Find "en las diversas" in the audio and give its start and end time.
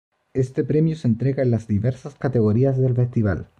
1.43-2.15